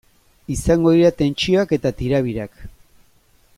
Izango 0.53 0.93
dira 0.95 1.11
tentsioak 1.19 1.75
eta 1.79 1.93
tirabirak. 2.01 2.61